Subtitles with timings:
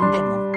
[0.00, 0.49] でも。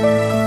[0.00, 0.39] Música